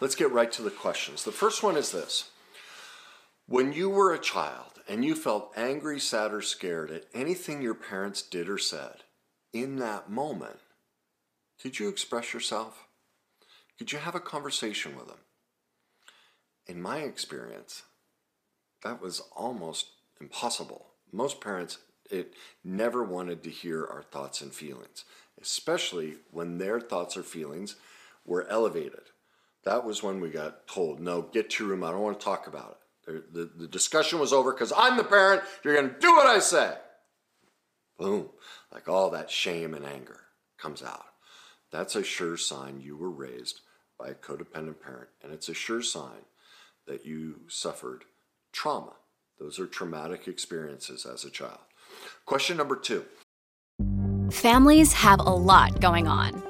[0.00, 1.24] let's get right to the questions.
[1.24, 2.30] The first one is this
[3.46, 7.74] When you were a child and you felt angry, sad, or scared at anything your
[7.74, 9.04] parents did or said,
[9.52, 10.58] in that moment,
[11.62, 12.86] did you express yourself?
[13.78, 15.18] Could you have a conversation with them?
[16.66, 17.82] In my experience,
[18.82, 19.86] that was almost
[20.20, 20.86] impossible.
[21.12, 21.78] Most parents
[22.10, 25.04] it never wanted to hear our thoughts and feelings,
[25.40, 27.76] especially when their thoughts or feelings
[28.24, 29.10] were elevated.
[29.64, 31.84] That was when we got told, no, get to your room.
[31.84, 33.34] I don't want to talk about it.
[33.34, 35.42] The, the discussion was over because I'm the parent.
[35.64, 36.74] You're going to do what I say.
[37.98, 38.30] Boom.
[38.72, 40.20] Like all that shame and anger
[40.58, 41.04] comes out.
[41.72, 43.60] That's a sure sign you were raised
[43.98, 45.08] by a codependent parent.
[45.22, 46.24] And it's a sure sign
[46.86, 48.04] that you suffered
[48.52, 48.94] trauma.
[49.38, 51.60] Those are traumatic experiences as a child.
[52.26, 53.04] Question number two
[54.30, 56.49] Families have a lot going on.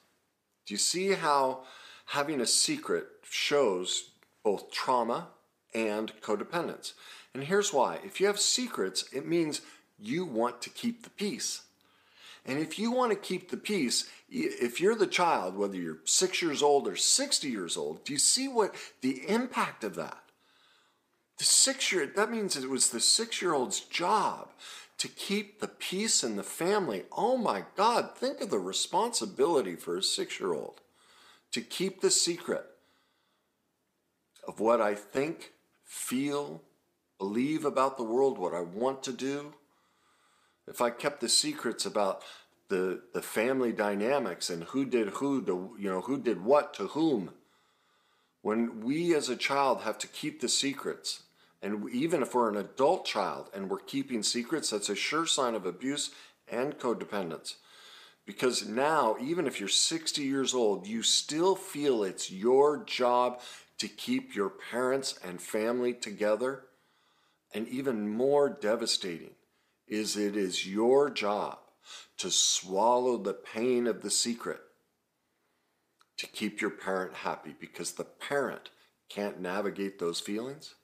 [0.65, 1.63] Do you see how
[2.07, 4.11] having a secret shows
[4.43, 5.27] both trauma
[5.73, 6.93] and codependence?
[7.33, 9.61] And here's why if you have secrets, it means
[9.99, 11.61] you want to keep the peace.
[12.45, 16.41] And if you want to keep the peace, if you're the child, whether you're six
[16.41, 20.17] years old or 60 years old, do you see what the impact of that?
[21.37, 24.49] The six year, that means it was the six year old's job
[25.01, 27.05] to keep the peace in the family.
[27.11, 30.79] Oh my God, think of the responsibility for a six year old
[31.51, 32.67] to keep the secret
[34.47, 36.61] of what I think, feel,
[37.17, 39.55] believe about the world, what I want to do.
[40.67, 42.21] If I kept the secrets about
[42.69, 46.89] the, the family dynamics and who did who to, you know, who did what to
[46.89, 47.31] whom,
[48.43, 51.23] when we as a child have to keep the secrets
[51.61, 55.53] and even if we're an adult child and we're keeping secrets, that's a sure sign
[55.53, 56.11] of abuse
[56.47, 57.55] and codependence.
[58.25, 63.41] Because now, even if you're 60 years old, you still feel it's your job
[63.77, 66.65] to keep your parents and family together.
[67.53, 69.31] And even more devastating
[69.87, 71.59] is it is your job
[72.17, 74.61] to swallow the pain of the secret
[76.17, 78.69] to keep your parent happy because the parent
[79.09, 80.75] can't navigate those feelings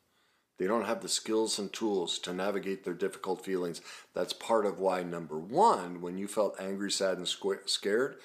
[0.57, 3.81] they don't have the skills and tools to navigate their difficult feelings.
[4.13, 8.15] That's part of why, number one, when you felt angry, sad, and scared,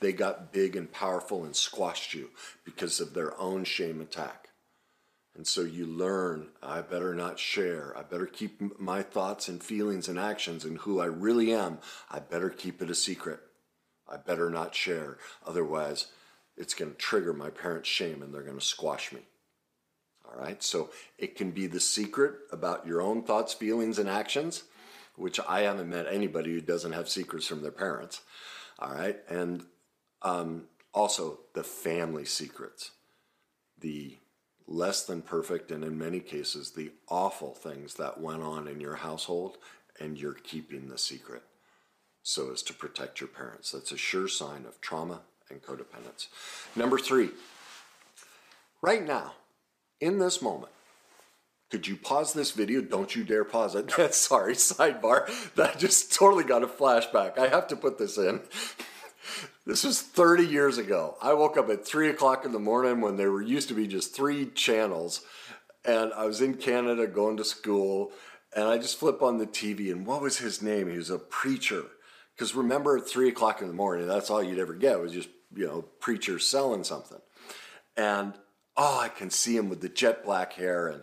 [0.00, 2.30] they got big and powerful and squashed you
[2.64, 4.48] because of their own shame attack.
[5.36, 7.92] And so you learn, I better not share.
[7.96, 11.78] I better keep my thoughts and feelings and actions and who I really am.
[12.10, 13.40] I better keep it a secret.
[14.08, 15.18] I better not share.
[15.44, 16.06] Otherwise,
[16.56, 19.22] it's going to trigger my parents' shame and they're going to squash me.
[20.34, 24.64] All right, so it can be the secret about your own thoughts, feelings, and actions,
[25.16, 28.22] which I haven't met anybody who doesn't have secrets from their parents.
[28.78, 29.64] All right, and
[30.22, 32.90] um, also the family secrets,
[33.78, 34.16] the
[34.66, 38.96] less than perfect, and in many cases, the awful things that went on in your
[38.96, 39.58] household,
[40.00, 41.42] and you're keeping the secret
[42.22, 43.70] so as to protect your parents.
[43.70, 45.20] That's a sure sign of trauma
[45.50, 46.26] and codependence.
[46.74, 47.30] Number three,
[48.80, 49.34] right now,
[50.04, 50.72] in this moment,
[51.70, 52.82] could you pause this video?
[52.82, 53.90] Don't you dare pause it.
[54.14, 55.28] Sorry, sidebar.
[55.54, 57.38] That just totally got a flashback.
[57.38, 58.40] I have to put this in.
[59.66, 61.16] This was 30 years ago.
[61.22, 63.86] I woke up at 3 o'clock in the morning when there were used to be
[63.86, 65.22] just three channels.
[65.86, 68.12] And I was in Canada going to school.
[68.54, 69.90] And I just flip on the TV.
[69.90, 70.90] And what was his name?
[70.90, 71.84] He was a preacher.
[72.36, 75.30] Because remember, at 3 o'clock in the morning, that's all you'd ever get was just,
[75.56, 77.22] you know, preachers selling something.
[77.96, 78.34] And
[78.76, 80.88] oh, I can see him with the jet black hair.
[80.88, 81.02] And,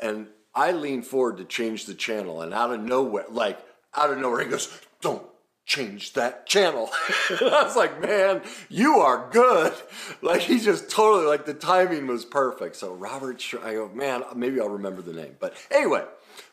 [0.00, 2.42] and I lean forward to change the channel.
[2.42, 3.58] And out of nowhere, like
[3.94, 5.24] out of nowhere, he goes, don't
[5.64, 6.90] change that channel.
[7.30, 9.72] and I was like, man, you are good.
[10.20, 12.76] Like he just totally, like the timing was perfect.
[12.76, 15.34] So Robert, I go, man, maybe I'll remember the name.
[15.40, 16.04] But anyway,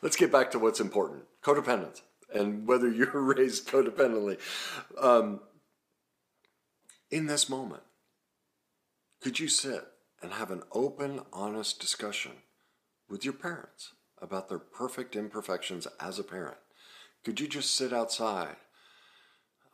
[0.02, 1.22] let's get back to what's important.
[1.42, 2.02] Codependence
[2.34, 4.38] and whether you're raised codependently.
[5.00, 5.40] Um,
[7.10, 7.82] in this moment,
[9.20, 9.86] could you sit
[10.22, 12.32] and have an open, honest discussion
[13.08, 16.58] with your parents about their perfect imperfections as a parent.
[17.24, 18.56] Could you just sit outside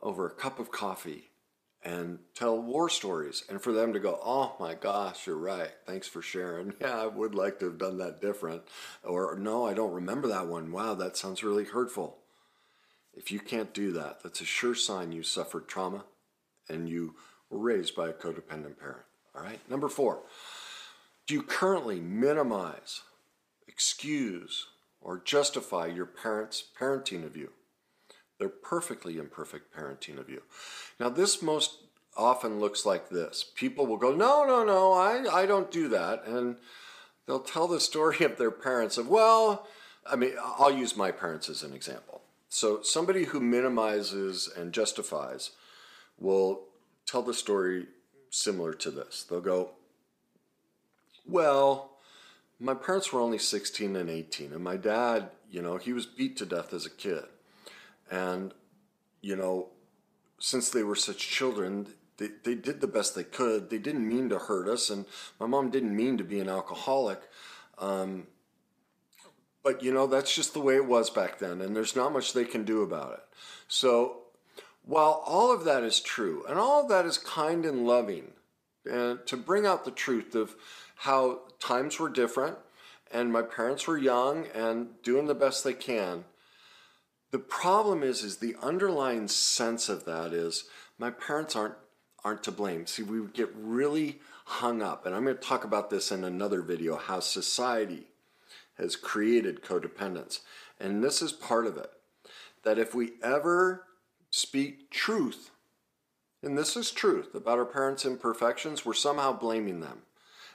[0.01, 1.31] over a cup of coffee
[1.83, 5.71] and tell war stories and for them to go, oh my gosh, you're right.
[5.85, 6.73] Thanks for sharing.
[6.81, 8.63] Yeah, I would like to have done that different.
[9.03, 10.71] Or no, I don't remember that one.
[10.71, 12.17] Wow, that sounds really hurtful.
[13.13, 16.05] If you can't do that, that's a sure sign you suffered trauma
[16.69, 17.15] and you
[17.49, 19.05] were raised by a codependent parent.
[19.37, 19.59] All right.
[19.69, 20.19] Number four,
[21.27, 23.01] do you currently minimize,
[23.67, 24.67] excuse,
[25.01, 27.51] or justify your parents' parenting of you?
[28.39, 30.41] They're perfectly imperfect parenting of you.
[30.99, 31.77] Now, this most
[32.15, 33.45] often looks like this.
[33.55, 36.25] People will go, No, no, no, I, I don't do that.
[36.25, 36.57] And
[37.25, 39.67] they'll tell the story of their parents of, Well,
[40.09, 42.21] I mean, I'll use my parents as an example.
[42.49, 45.51] So, somebody who minimizes and justifies
[46.17, 46.61] will
[47.05, 47.87] tell the story
[48.29, 49.23] similar to this.
[49.23, 49.71] They'll go,
[51.25, 51.97] Well,
[52.59, 56.37] my parents were only 16 and 18, and my dad, you know, he was beat
[56.37, 57.23] to death as a kid.
[58.09, 58.53] And,
[59.21, 59.69] you know,
[60.39, 61.87] since they were such children,
[62.17, 63.69] they, they did the best they could.
[63.69, 65.05] They didn't mean to hurt us, and
[65.39, 67.21] my mom didn't mean to be an alcoholic.
[67.77, 68.27] Um,
[69.63, 72.33] but, you know, that's just the way it was back then, and there's not much
[72.33, 73.23] they can do about it.
[73.67, 74.23] So,
[74.87, 78.31] while all of that is true, and all of that is kind and loving,
[78.89, 80.55] and to bring out the truth of
[80.95, 82.57] how times were different,
[83.11, 86.23] and my parents were young and doing the best they can
[87.31, 90.65] the problem is, is the underlying sense of that is
[90.97, 91.75] my parents aren't
[92.23, 92.87] aren't to blame.
[92.87, 96.61] See, we get really hung up, and I'm going to talk about this in another
[96.61, 98.07] video, how society
[98.77, 100.39] has created codependence.
[100.79, 101.89] And this is part of it.
[102.63, 103.83] That if we ever
[104.29, 105.51] speak truth,
[106.43, 110.03] and this is truth about our parents' imperfections, we're somehow blaming them.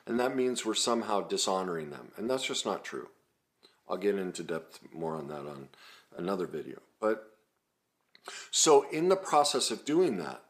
[0.06, 2.12] And that means we're somehow dishonoring them.
[2.16, 3.08] And that's just not true.
[3.88, 5.68] I'll get into depth more on that on
[6.16, 6.78] another video.
[7.00, 7.30] But
[8.50, 10.42] so in the process of doing that,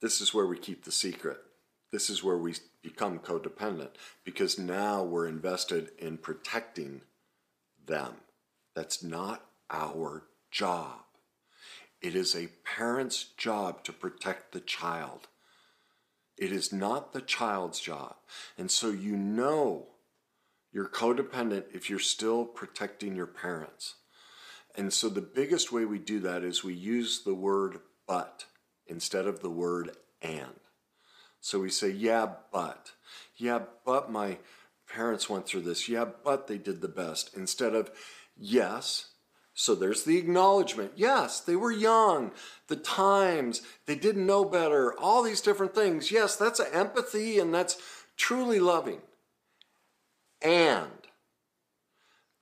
[0.00, 1.38] this is where we keep the secret.
[1.90, 3.90] This is where we become codependent
[4.24, 7.02] because now we're invested in protecting
[7.86, 8.14] them.
[8.74, 11.00] That's not our job.
[12.02, 15.28] It is a parent's job to protect the child.
[16.36, 18.16] It is not the child's job.
[18.58, 19.86] And so you know
[20.72, 23.94] you're codependent if you're still protecting your parents.
[24.74, 28.46] And so the biggest way we do that is we use the word but
[28.86, 30.60] instead of the word and.
[31.40, 32.92] So we say, yeah, but.
[33.36, 34.38] Yeah, but my
[34.88, 35.88] parents went through this.
[35.88, 37.36] Yeah, but they did the best.
[37.36, 37.90] Instead of,
[38.36, 39.11] yes.
[39.54, 40.92] So there's the acknowledgement.
[40.96, 42.32] Yes, they were young.
[42.68, 44.98] The times, they didn't know better.
[44.98, 46.10] All these different things.
[46.10, 47.76] Yes, that's empathy and that's
[48.16, 49.02] truly loving.
[50.40, 50.90] And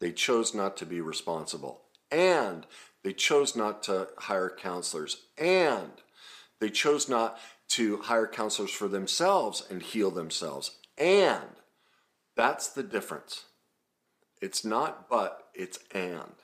[0.01, 2.67] they chose not to be responsible and
[3.03, 5.93] they chose not to hire counselors, and
[6.61, 10.73] they chose not to hire counselors for themselves and heal themselves.
[10.99, 11.57] And
[12.37, 13.45] that's the difference.
[14.43, 16.35] It's not but, it's and.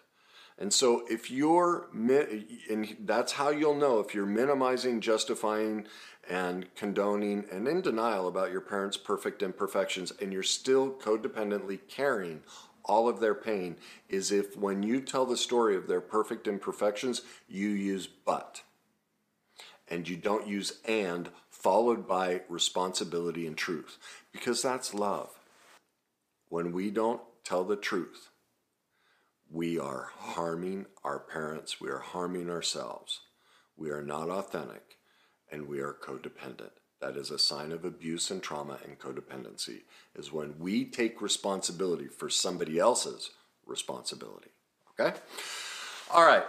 [0.58, 5.86] And so if you're, and that's how you'll know if you're minimizing, justifying,
[6.28, 12.42] and condoning and in denial about your parents' perfect imperfections, and you're still codependently carrying
[12.86, 13.76] all of their pain
[14.08, 18.62] is if when you tell the story of their perfect imperfections, you use but.
[19.88, 23.98] And you don't use and followed by responsibility and truth,
[24.32, 25.30] because that's love.
[26.48, 28.30] When we don't tell the truth,
[29.50, 33.20] we are harming our parents, we are harming ourselves,
[33.76, 34.96] we are not authentic,
[35.50, 36.70] and we are codependent.
[37.00, 39.82] That is a sign of abuse and trauma and codependency
[40.14, 43.30] is when we take responsibility for somebody else's
[43.66, 44.50] responsibility
[44.98, 45.16] okay?
[46.12, 46.44] All right.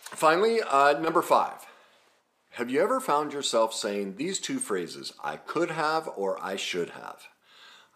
[0.00, 1.66] Finally uh, number five.
[2.54, 6.90] Have you ever found yourself saying these two phrases i could have or i should
[6.90, 7.22] have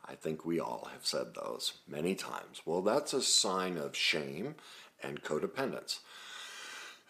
[0.07, 4.55] i think we all have said those many times well that's a sign of shame
[5.03, 5.99] and codependence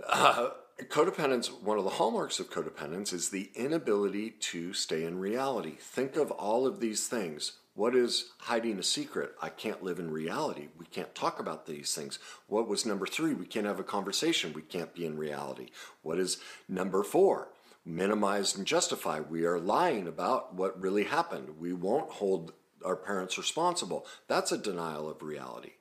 [0.09, 0.51] uh,
[0.83, 5.77] codependence, one of the hallmarks of codependence is the inability to stay in reality.
[5.79, 7.53] Think of all of these things.
[7.75, 9.35] What is hiding a secret?
[9.43, 10.69] I can't live in reality.
[10.79, 12.19] We can't talk about these things.
[12.47, 13.35] What was number three?
[13.35, 14.53] We can't have a conversation.
[14.53, 15.71] We can't be in reality.
[16.03, 17.49] What is number four?
[17.85, 19.21] Minimize and justify.
[19.21, 21.61] We are lying about what really happened.
[21.61, 22.53] We won't hold
[22.85, 24.07] our parents responsible.
[24.29, 25.73] That's a denial of reality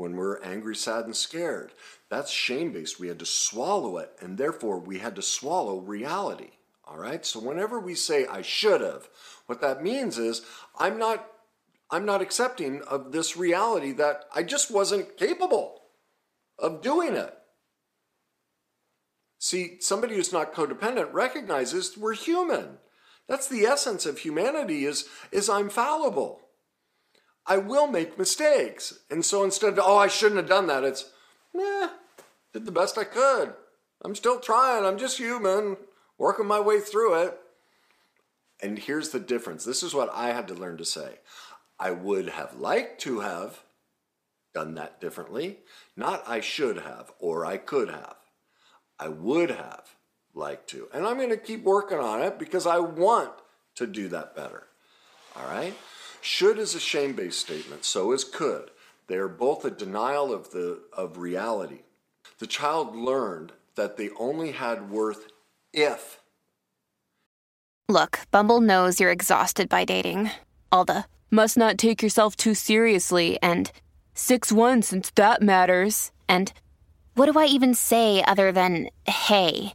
[0.00, 1.72] when we're angry, sad, and scared.
[2.08, 2.98] That's shame based.
[2.98, 6.52] We had to swallow it, and therefore we had to swallow reality.
[6.86, 7.24] All right?
[7.24, 9.08] So whenever we say I should have,
[9.46, 10.42] what that means is
[10.78, 11.26] I'm not
[11.90, 15.82] I'm not accepting of this reality that I just wasn't capable
[16.58, 17.34] of doing it.
[19.38, 22.78] See, somebody who's not codependent recognizes we're human.
[23.30, 26.40] That's the essence of humanity is, is I'm fallible.
[27.46, 28.98] I will make mistakes.
[29.08, 31.08] And so instead of, oh, I shouldn't have done that, it's,
[31.54, 31.90] nah,
[32.52, 33.54] did the best I could.
[34.02, 34.84] I'm still trying.
[34.84, 35.76] I'm just human,
[36.18, 37.38] working my way through it.
[38.60, 39.64] And here's the difference.
[39.64, 41.20] This is what I had to learn to say.
[41.78, 43.60] I would have liked to have
[44.52, 45.58] done that differently,
[45.96, 48.16] not I should have or I could have.
[48.98, 49.94] I would have
[50.40, 50.88] liked to.
[50.92, 53.30] And I'm going to keep working on it because I want
[53.76, 54.64] to do that better.
[55.36, 55.74] All right?
[56.20, 58.70] Should is a shame based statement, so is could.
[59.06, 61.82] They are both a denial of, the, of reality.
[62.38, 65.28] The child learned that they only had worth
[65.72, 66.20] if.
[67.88, 70.30] Look, Bumble knows you're exhausted by dating.
[70.70, 73.70] All the must not take yourself too seriously and
[74.14, 76.12] 6 1 since that matters.
[76.28, 76.52] And
[77.14, 79.72] what do I even say other than hey?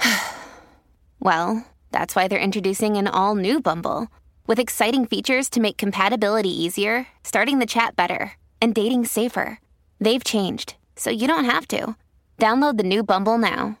[1.20, 4.08] well, that's why they're introducing an all new Bumble
[4.46, 9.60] with exciting features to make compatibility easier, starting the chat better, and dating safer.
[10.00, 11.96] They've changed, so you don't have to.
[12.38, 13.78] Download the new Bumble now.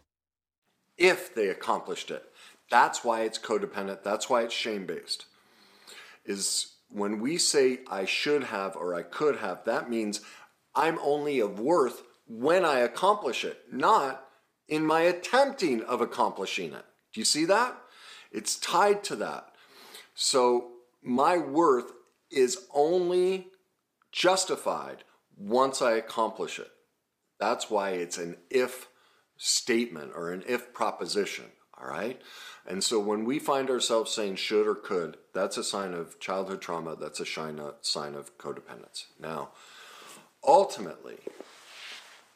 [0.96, 2.24] If they accomplished it.
[2.70, 4.02] That's why it's codependent.
[4.02, 5.24] That's why it's shame based.
[6.26, 10.20] Is when we say I should have or I could have, that means
[10.74, 14.27] I'm only of worth when I accomplish it, not
[14.68, 16.84] in my attempting of accomplishing it.
[17.12, 17.76] Do you see that?
[18.30, 19.52] It's tied to that.
[20.14, 20.72] So
[21.02, 21.92] my worth
[22.30, 23.48] is only
[24.12, 25.04] justified
[25.36, 26.70] once I accomplish it.
[27.38, 28.88] That's why it's an if
[29.36, 31.46] statement or an if proposition,
[31.80, 32.20] all right?
[32.66, 36.60] And so when we find ourselves saying should or could, that's a sign of childhood
[36.60, 39.04] trauma, that's a uh, sign of codependence.
[39.18, 39.50] Now,
[40.46, 41.18] ultimately,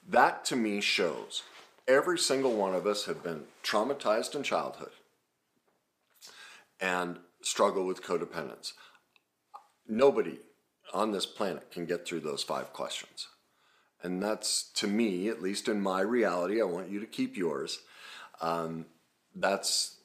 [0.08, 1.42] that to me shows
[1.86, 4.90] every single one of us have been traumatized in childhood
[6.80, 8.72] and struggle with codependence.
[9.88, 10.38] Nobody
[10.92, 13.28] on this planet can get through those five questions.
[14.02, 17.80] And that's to me, at least in my reality, I want you to keep yours.
[18.40, 18.86] Um,
[19.34, 19.98] that's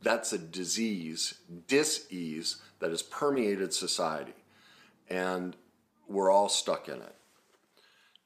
[0.00, 1.34] that's a disease,
[1.66, 4.34] dis-ease that has permeated society,
[5.10, 5.56] and
[6.06, 7.16] we're all stuck in it.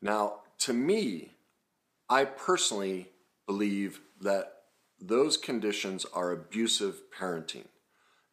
[0.02, 1.32] Now, to me,
[2.12, 3.09] I personally
[3.47, 4.52] believe that
[5.00, 7.64] those conditions are abusive parenting.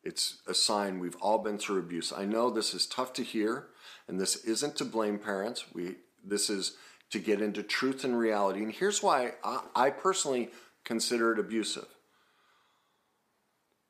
[0.04, 2.12] It's a sign we've all been through abuse.
[2.12, 3.68] I know this is tough to hear,
[4.06, 5.64] and this isn't to blame parents.
[5.74, 5.96] We
[6.26, 6.74] this is
[7.12, 8.64] to get into truth and reality.
[8.64, 10.50] And here's why I, I personally
[10.84, 11.88] consider it abusive.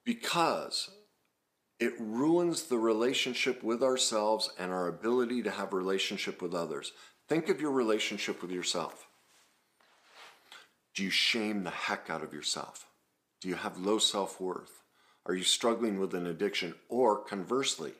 [0.05, 0.91] Because
[1.79, 6.91] it ruins the relationship with ourselves and our ability to have relationship with others.
[7.27, 9.08] Think of your relationship with yourself.
[10.99, 12.85] Do you shame the heck out of yourself?
[13.39, 14.83] Do you have low self worth?
[15.25, 16.75] Are you struggling with an addiction?
[16.89, 17.93] Or conversely,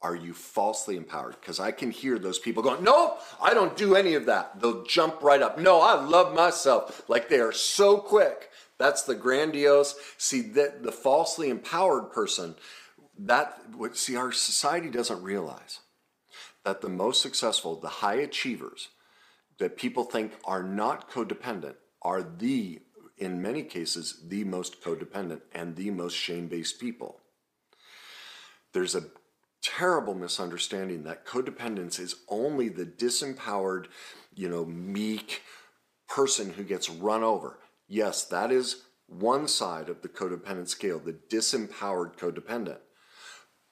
[0.00, 1.34] are you falsely empowered?
[1.40, 4.60] Because I can hear those people going, No, I don't do any of that.
[4.60, 5.58] They'll jump right up.
[5.58, 7.02] No, I love myself.
[7.08, 8.48] Like they are so quick.
[8.78, 9.96] That's the grandiose.
[10.16, 12.54] See, that the falsely empowered person,
[13.18, 15.80] that what, see, our society doesn't realize
[16.64, 18.90] that the most successful, the high achievers
[19.58, 22.80] that people think are not codependent, are the,
[23.16, 27.20] in many cases, the most codependent and the most shame based people.
[28.72, 29.04] There's a
[29.62, 33.86] terrible misunderstanding that codependence is only the disempowered,
[34.34, 35.42] you know, meek
[36.08, 37.58] person who gets run over.
[37.88, 42.78] Yes, that is one side of the codependent scale, the disempowered codependent.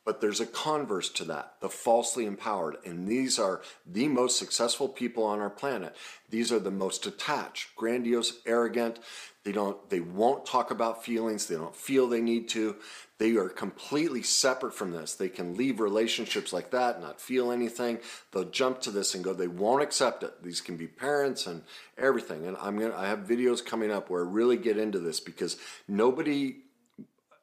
[0.04, 2.76] But there's a converse to that, the falsely empowered.
[2.84, 5.94] And these are the most successful people on our planet.
[6.28, 8.98] These are the most attached, grandiose, arrogant.
[9.44, 11.46] They don't they won't talk about feelings.
[11.46, 12.76] They don't feel they need to.
[13.18, 15.14] They are completely separate from this.
[15.14, 17.98] They can leave relationships like that, not feel anything.
[18.32, 20.42] They'll jump to this and go, they won't accept it.
[20.42, 21.62] These can be parents and
[21.96, 22.46] everything.
[22.46, 25.56] And I'm gonna I have videos coming up where I really get into this because
[25.86, 26.56] nobody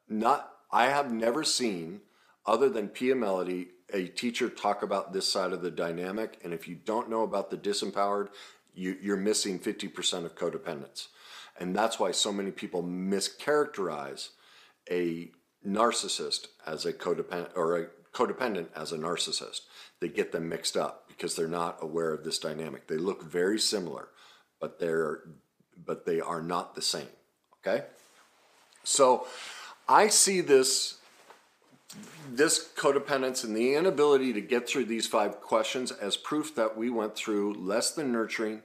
[0.08, 2.00] not I have never seen
[2.46, 6.38] other than Pia Mellody, a teacher talk about this side of the dynamic.
[6.44, 8.28] And if you don't know about the disempowered,
[8.74, 11.08] you, you're missing 50% of codependence.
[11.58, 14.30] And that's why so many people mischaracterize
[14.90, 15.30] a
[15.66, 19.60] narcissist as a codependent or a codependent as a narcissist.
[20.00, 22.86] They get them mixed up because they're not aware of this dynamic.
[22.86, 24.08] They look very similar,
[24.60, 25.22] but they're
[25.82, 27.08] but they are not the same.
[27.60, 27.84] Okay?
[28.84, 29.26] So
[29.88, 30.99] I see this
[32.30, 36.90] this codependence and the inability to get through these five questions as proof that we
[36.90, 38.62] went through less than nurturing,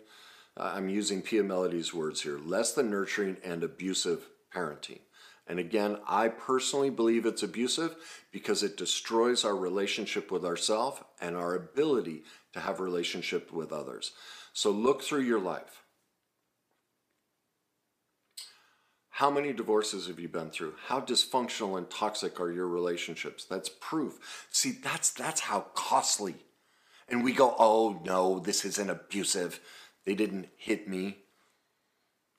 [0.58, 5.00] uh, I'm using Pia Mellody's words here less than nurturing and abusive parenting.
[5.48, 7.96] And again, I personally believe it's abusive
[8.32, 14.12] because it destroys our relationship with ourselves and our ability to have relationship with others.
[14.54, 15.84] So look through your life.
[19.16, 20.74] How many divorces have you been through?
[20.88, 23.46] How dysfunctional and toxic are your relationships?
[23.46, 24.48] That's proof.
[24.52, 26.36] See, that's that's how costly.
[27.08, 29.62] And we go, "Oh no, this isn't abusive.
[30.04, 31.20] They didn't hit me."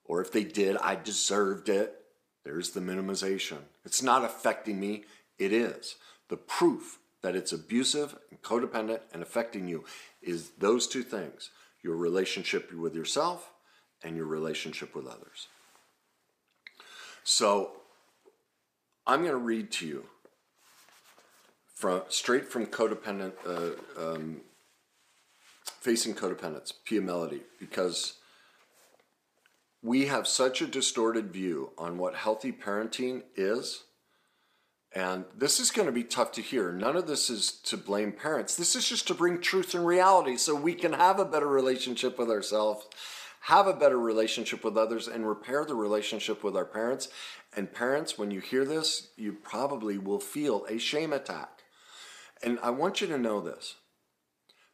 [0.05, 1.99] Or if they did, I deserved it.
[2.45, 3.61] There's the minimization.
[3.87, 5.07] It's not affecting me.
[5.39, 5.95] It is.
[6.29, 9.87] The proof that it's abusive and codependent and affecting you
[10.21, 11.49] is those two things
[11.81, 13.55] your relationship with yourself
[14.03, 15.49] and your relationship with others.
[17.29, 17.73] So
[19.05, 20.05] I'm going to read to you
[21.75, 24.43] from straight from codependent, uh, um,
[25.81, 28.15] facing codependence, Pia Mellody, because
[29.83, 33.83] we have such a distorted view on what healthy parenting is.
[34.95, 36.71] And this is going to be tough to hear.
[36.71, 38.55] None of this is to blame parents.
[38.55, 42.21] This is just to bring truth and reality so we can have a better relationship
[42.21, 42.87] with ourselves,
[43.47, 47.09] have a better relationship with others, and repair the relationship with our parents.
[47.57, 51.63] And parents, when you hear this, you probably will feel a shame attack.
[52.43, 53.77] And I want you to know this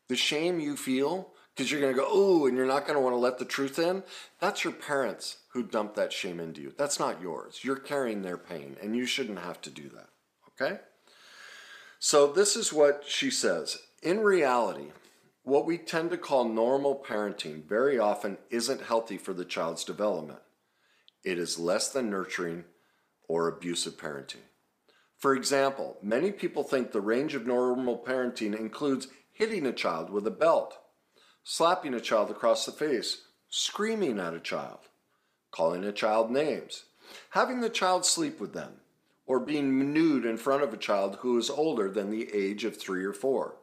[0.09, 3.01] the shame you feel because you're going to go, oh, and you're not going to
[3.01, 4.05] want to let the truth in.
[4.41, 6.73] That's your parents who dumped that shame into you.
[6.79, 7.61] That's not yours.
[7.63, 10.09] You're carrying their pain, and you shouldn't have to do that.
[10.49, 10.81] Okay?
[11.99, 13.81] So, this is what she says.
[14.03, 14.93] In reality,
[15.43, 20.41] what we tend to call normal parenting very often isn't healthy for the child's development.
[21.25, 22.65] It is less than nurturing
[23.29, 24.45] or abusive parenting.
[25.19, 30.27] For example, many people think the range of normal parenting includes hitting a child with
[30.27, 30.79] a belt
[31.45, 34.79] slapping a child across the face, screaming at a child,
[35.51, 36.85] calling a child names,
[37.31, 38.75] having the child sleep with them,
[39.27, 42.77] or being nude in front of a child who is older than the age of
[42.77, 43.57] three or four.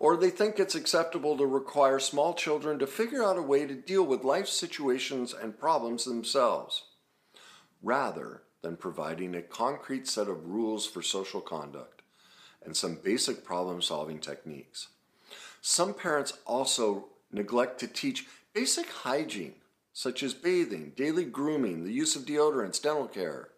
[0.00, 3.74] Or they think it's acceptable to require small children to figure out a way to
[3.74, 6.84] deal with life situations and problems themselves,
[7.82, 12.00] rather than providing a concrete set of rules for social conduct
[12.64, 14.88] and some basic problem solving techniques.
[15.60, 19.56] Some parents also neglect to teach basic hygiene,
[19.92, 23.48] such as bathing, daily grooming, the use of deodorants, dental care,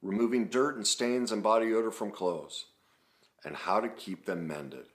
[0.00, 2.66] removing dirt and stains and body odor from clothes,
[3.44, 4.86] and how to keep them mended,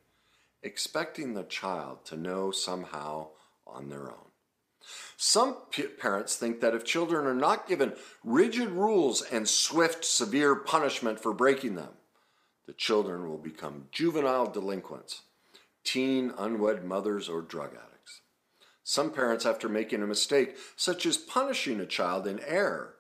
[0.62, 3.28] expecting the child to know somehow
[3.66, 4.30] on their own.
[5.18, 7.94] Some p- parents think that if children are not given
[8.24, 11.94] rigid rules and swift, severe punishment for breaking them,
[12.66, 15.24] the children will become juvenile delinquents
[15.84, 18.22] teen, unwed mothers, or drug addicts.
[18.84, 22.96] Some parents, after making a mistake, such as punishing a child in error,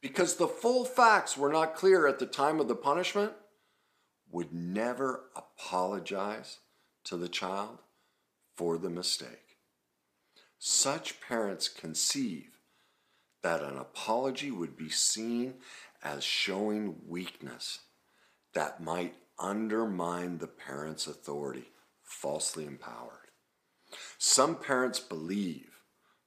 [0.00, 3.32] because the full facts were not clear at the time of the punishment,
[4.30, 6.58] would never apologize
[7.08, 7.78] to the child
[8.54, 9.56] for the mistake.
[10.58, 12.58] Such parents conceive
[13.42, 15.54] that an apology would be seen
[16.02, 17.80] as showing weakness
[18.52, 21.70] that might undermine the parent's authority
[22.02, 23.30] falsely empowered.
[24.18, 25.70] Some parents believe,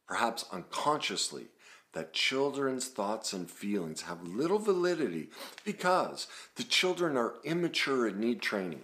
[0.07, 1.47] perhaps unconsciously,
[1.93, 5.29] that children's thoughts and feelings have little validity
[5.65, 8.83] because the children are immature and need training.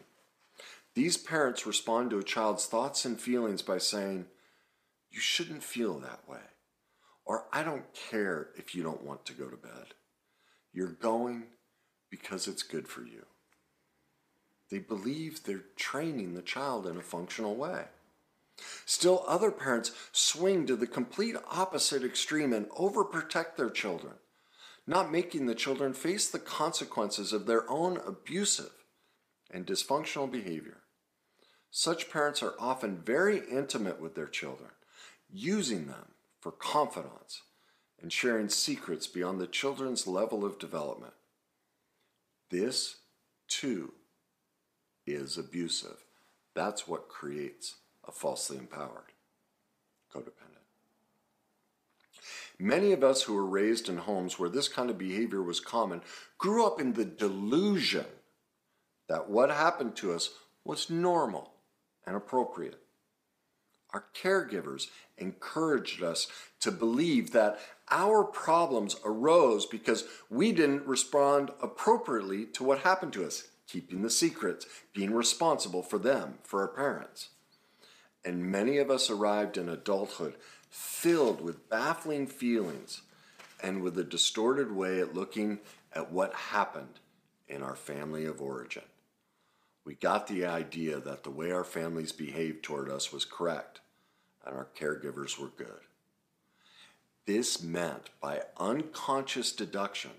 [0.98, 4.26] These parents respond to a child's thoughts and feelings by saying,
[5.12, 6.42] You shouldn't feel that way.
[7.24, 9.94] Or I don't care if you don't want to go to bed.
[10.74, 11.44] You're going
[12.10, 13.28] because it's good for you.
[14.72, 17.84] They believe they're training the child in a functional way.
[18.88, 24.16] Still, other parents swing to the complete opposite extreme and overprotect their children,
[24.88, 28.72] not making the children face the consequences of their own abusive
[29.52, 30.82] and dysfunctional behavior.
[31.80, 34.72] Such parents are often very intimate with their children,
[35.32, 37.44] using them for confidants
[38.02, 41.14] and sharing secrets beyond the children's level of development.
[42.50, 42.96] This,
[43.48, 43.94] too,
[45.06, 46.04] is abusive.
[46.56, 47.76] That's what creates
[48.08, 49.12] a falsely empowered
[50.12, 50.66] codependent.
[52.58, 56.02] Many of us who were raised in homes where this kind of behavior was common
[56.40, 58.08] grew up in the delusion
[59.08, 60.32] that what happened to us
[60.64, 61.54] was normal
[62.08, 62.82] and appropriate.
[63.94, 66.28] Our caregivers encouraged us
[66.62, 73.26] to believe that our problems arose because we didn't respond appropriately to what happened to
[73.26, 77.30] us keeping the secrets, being responsible for them, for our parents.
[78.24, 80.36] And many of us arrived in adulthood
[80.70, 83.02] filled with baffling feelings
[83.62, 85.60] and with a distorted way at looking
[85.94, 87.00] at what happened
[87.48, 88.84] in our family of origin.
[89.88, 93.80] We got the idea that the way our families behaved toward us was correct
[94.46, 95.80] and our caregivers were good.
[97.26, 100.12] This meant, by unconscious deduction,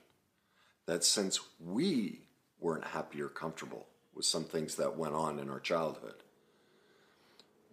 [0.87, 2.23] that since we
[2.59, 6.23] weren't happy or comfortable with some things that went on in our childhood,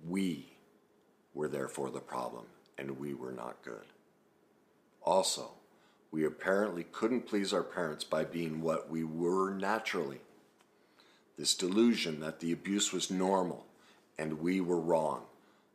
[0.06, 0.52] we
[1.34, 2.44] were therefore the problem
[2.78, 3.86] and we were not good.
[5.02, 5.50] Also,
[6.12, 10.20] we apparently couldn't please our parents by being what we were naturally.
[11.38, 13.66] This delusion that the abuse was normal
[14.18, 15.24] and we were wrong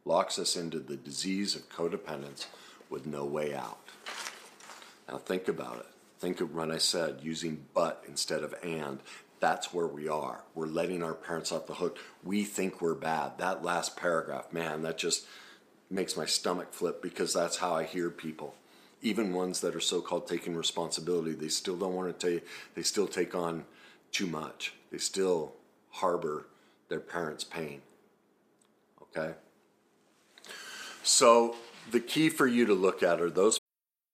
[0.05, 2.46] locks us into the disease of codependence
[2.88, 3.79] with no way out.
[5.09, 5.87] Now, think about it.
[6.18, 9.01] Think of when I said using but instead of and.
[9.40, 10.42] That's where we are.
[10.55, 11.99] We're letting our parents off the hook.
[12.23, 13.38] We think we're bad.
[13.38, 15.25] That last paragraph, man, that just
[15.90, 18.55] makes my stomach flip because that's how I hear people
[19.03, 22.46] even ones that are so-called taking responsibility, they still don't want to take.
[22.75, 23.64] They still take on
[24.12, 24.75] too much.
[24.90, 25.55] They still
[25.90, 26.46] harbor
[26.88, 27.83] their parents' pain.
[29.03, 29.35] Okay.
[31.03, 31.57] So
[31.90, 33.60] the key for you to look at are those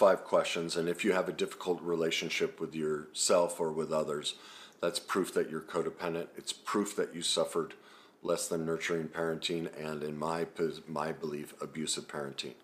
[0.00, 0.76] five questions.
[0.76, 4.34] And if you have a difficult relationship with yourself or with others,
[4.80, 6.28] that's proof that you're codependent.
[6.38, 7.74] It's proof that you suffered
[8.22, 10.46] less than nurturing parenting and, in my,
[10.88, 12.54] my belief, abusive parenting.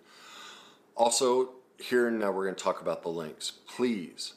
[0.97, 3.51] Also, here and now we're going to talk about the links.
[3.51, 4.33] Please,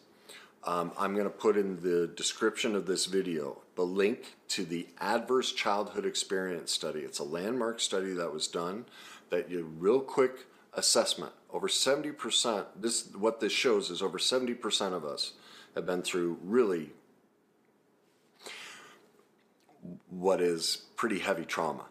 [0.66, 4.88] um, I'm going to put in the description of this video the link to the
[5.00, 7.00] Adverse Childhood Experience Study.
[7.00, 8.88] It's a landmark study that was done
[9.30, 11.34] that you real quick assessment.
[11.52, 15.34] Over 70%, this what this shows is over 70% of us
[15.76, 16.92] have been through really
[20.10, 21.86] what is pretty heavy trauma.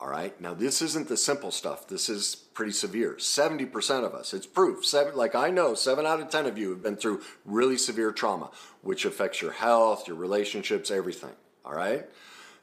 [0.00, 0.38] All right.
[0.40, 1.88] Now, this isn't the simple stuff.
[1.88, 3.14] This is pretty severe.
[3.14, 4.84] 70% of us, it's proof.
[4.84, 8.12] Seven, like I know, seven out of 10 of you have been through really severe
[8.12, 8.50] trauma,
[8.82, 11.32] which affects your health, your relationships, everything.
[11.64, 12.06] All right.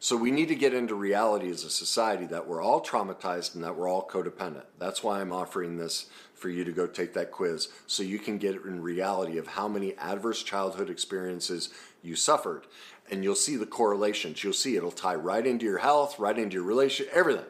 [0.04, 3.64] So we need to get into reality as a society that we're all traumatized and
[3.64, 4.64] that we're all codependent.
[4.80, 8.40] That's why I'm offering this for you to go take that quiz so you can
[8.40, 11.70] get in reality of how many adverse childhood experiences
[12.02, 12.66] you suffered.
[13.12, 14.44] And you'll see the correlations.
[14.44, 17.46] You'll see it'll tie right into your health, right into your relationship, everything.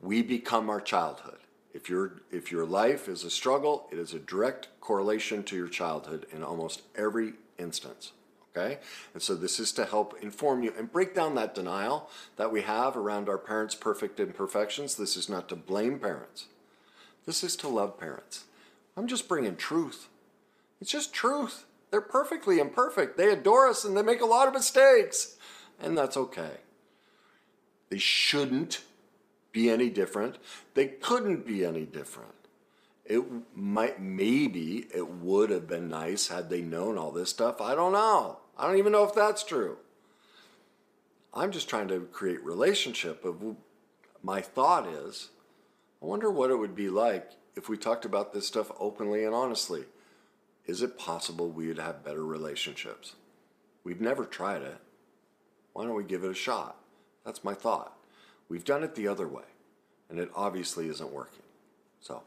[0.00, 1.38] We become our childhood.
[1.72, 5.68] If your if your life is a struggle, it is a direct correlation to your
[5.68, 8.10] childhood in almost every instance.
[8.54, 8.78] Okay?
[9.14, 12.62] And so this is to help inform you and break down that denial that we
[12.62, 14.94] have around our parents' perfect imperfections.
[14.94, 16.46] This is not to blame parents,
[17.26, 18.44] this is to love parents.
[18.96, 20.08] I'm just bringing truth.
[20.80, 21.64] It's just truth.
[21.90, 23.16] They're perfectly imperfect.
[23.16, 25.36] They adore us and they make a lot of mistakes.
[25.80, 26.58] And that's okay.
[27.88, 28.82] They shouldn't
[29.52, 30.36] be any different.
[30.74, 32.34] They couldn't be any different.
[33.04, 33.22] It
[33.54, 37.60] might, maybe it would have been nice had they known all this stuff.
[37.60, 38.38] I don't know.
[38.58, 39.78] I don't even know if that's true.
[41.34, 43.56] I'm just trying to create relationship of
[44.22, 45.30] my thought is
[46.02, 49.34] I wonder what it would be like if we talked about this stuff openly and
[49.34, 49.84] honestly.
[50.64, 53.16] Is it possible we would have better relationships?
[53.82, 54.78] We've never tried it.
[55.72, 56.76] Why don't we give it a shot?
[57.24, 57.96] That's my thought.
[58.48, 59.42] We've done it the other way,
[60.08, 61.42] and it obviously isn't working.
[62.00, 62.22] So,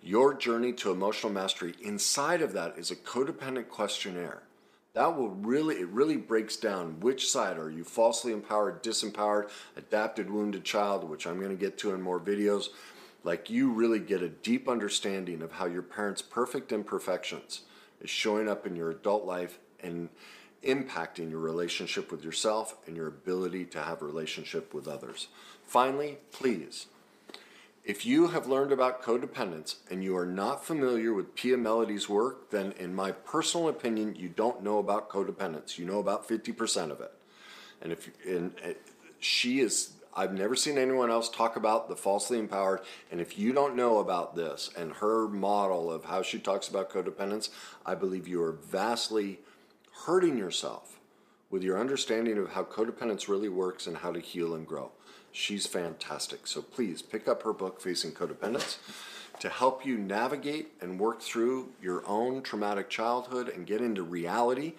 [0.00, 1.74] Your journey to emotional mastery.
[1.82, 4.44] Inside of that is a codependent questionnaire.
[4.94, 10.30] That will really, it really breaks down which side are you falsely empowered, disempowered, adapted,
[10.30, 12.68] wounded child, which I'm going to get to in more videos
[13.24, 17.62] like you really get a deep understanding of how your parents' perfect imperfections
[18.00, 20.08] is showing up in your adult life and
[20.64, 25.28] impacting your relationship with yourself and your ability to have a relationship with others.
[25.64, 26.86] Finally, please,
[27.84, 32.50] if you have learned about codependence and you are not familiar with Pia Mellody's work,
[32.50, 35.78] then in my personal opinion, you don't know about codependence.
[35.78, 37.12] You know about 50% of it.
[37.80, 38.52] And if and
[39.20, 42.80] she is I've never seen anyone else talk about the falsely empowered.
[43.10, 46.90] And if you don't know about this and her model of how she talks about
[46.90, 47.50] codependence,
[47.86, 49.40] I believe you are vastly
[50.06, 50.98] hurting yourself
[51.50, 54.90] with your understanding of how codependence really works and how to heal and grow.
[55.32, 56.46] She's fantastic.
[56.46, 58.78] So please pick up her book, Facing Codependence,
[59.40, 64.74] to help you navigate and work through your own traumatic childhood and get into reality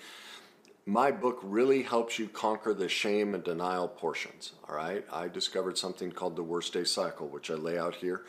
[0.89, 4.53] my book really helps you conquer the shame and denial portions.
[4.67, 5.05] All right.
[5.13, 8.23] I discovered something called the worst day cycle, which I lay out here.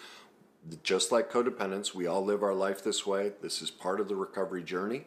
[0.82, 3.32] Just like codependence, we all live our life this way.
[3.40, 5.06] This is part of the recovery journey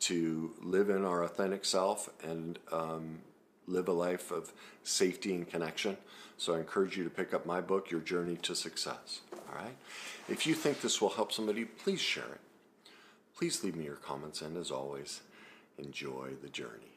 [0.00, 3.20] to live in our authentic self and um,
[3.66, 4.52] live a life of
[4.82, 5.96] safety and connection.
[6.36, 9.22] So I encourage you to pick up my book, Your Journey to Success.
[9.32, 9.76] All right.
[10.28, 12.90] If you think this will help somebody, please share it.
[13.34, 15.22] Please leave me your comments, and as always,
[15.78, 16.91] enjoy the journey.